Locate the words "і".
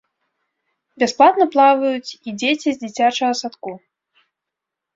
2.09-2.29